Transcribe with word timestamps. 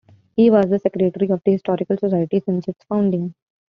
He 0.35 0.49
was 0.49 0.67
the 0.67 0.79
Secretary 0.79 1.11
of 1.29 1.41
the 1.45 1.51
Historical 1.51 1.95
Society 1.95 2.39
since 2.43 2.67
its 2.67 2.83
founding. 2.85 3.35